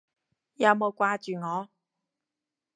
[0.55, 1.69] 有冇掛住我？